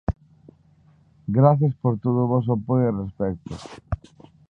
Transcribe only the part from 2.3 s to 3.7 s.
voso apoio e respecto!